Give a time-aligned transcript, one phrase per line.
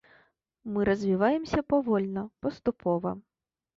[0.77, 3.11] Мы развіваемся павольна, паступова.